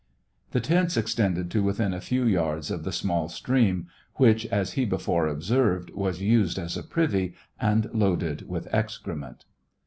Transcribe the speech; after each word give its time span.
The 0.49 0.59
tents 0.59 0.97
extended 0.97 1.51
to 1.51 1.61
within 1.61 1.93
a 1.93 2.01
few 2.01 2.25
yards 2.25 2.71
of 2.71 2.83
the 2.83 2.91
small 2.91 3.29
stream, 3.29 3.85
which, 4.15 4.47
as 4.47 4.71
he 4.73 4.83
before 4.83 5.27
observed, 5.27 5.91
was 5.91 6.23
used 6.23 6.57
as 6.57 6.75
a 6.75 6.81
privy, 6.81 7.35
and 7.59 7.87
loaded 7.93 8.49
with 8.49 8.67
excrement. 8.71 9.45